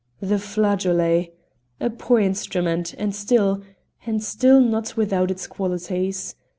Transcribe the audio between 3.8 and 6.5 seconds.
and still not without its qualities.